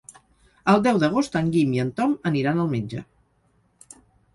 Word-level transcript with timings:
El 0.73 0.81
deu 0.87 1.01
d'agost 1.03 1.37
en 1.43 1.53
Guim 1.57 1.77
i 1.77 1.85
en 1.85 1.95
Tom 2.01 2.19
aniran 2.33 2.67
al 2.67 2.77
metge. 2.77 3.07